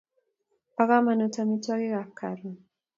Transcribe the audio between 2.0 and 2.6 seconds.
karon